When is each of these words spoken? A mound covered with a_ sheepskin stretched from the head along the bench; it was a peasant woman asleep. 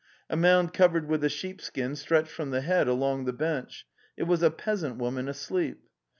A 0.31 0.35
mound 0.35 0.73
covered 0.73 1.07
with 1.07 1.21
a_ 1.21 1.29
sheepskin 1.29 1.95
stretched 1.95 2.31
from 2.31 2.49
the 2.49 2.61
head 2.61 2.87
along 2.87 3.25
the 3.25 3.33
bench; 3.33 3.85
it 4.17 4.23
was 4.23 4.41
a 4.41 4.49
peasant 4.49 4.95
woman 4.97 5.27
asleep. 5.29 5.83